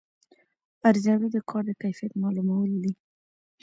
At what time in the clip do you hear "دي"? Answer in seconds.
2.83-2.93